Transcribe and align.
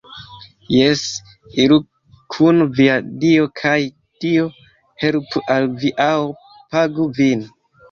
Jes, 0.75 1.01
iru 1.63 1.77
kun 2.37 2.63
via 2.79 2.95
Dio 3.25 3.45
kaj 3.63 3.75
Dio 4.27 4.49
helpu 5.05 5.45
al 5.59 5.71
vi 5.85 5.95
aŭ 6.09 6.17
pagu 6.75 7.11
vin 7.23 7.49